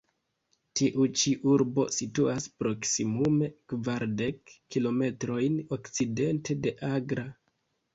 Tiu 0.79 1.03
ĉi 1.23 1.33
urbo 1.55 1.85
situas 1.97 2.49
proksimume 2.63 3.53
kvardek 3.75 4.57
kilometrojn 4.75 5.65
okcidente 5.81 6.63
de 6.67 6.79
Agra. 6.95 7.33